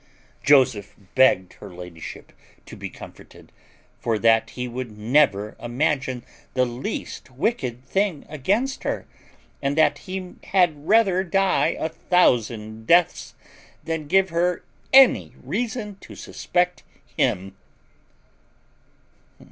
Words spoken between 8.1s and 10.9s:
against her, and that he had